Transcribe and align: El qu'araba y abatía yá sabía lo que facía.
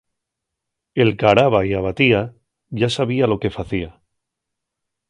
El 1.03 1.11
qu'araba 1.19 1.61
y 1.67 1.75
abatía 1.81 2.23
yá 2.79 2.89
sabía 2.97 3.27
lo 3.27 3.39
que 3.41 3.51
facía. 3.57 3.91